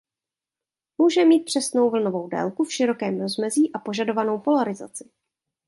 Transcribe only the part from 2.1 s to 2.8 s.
délku v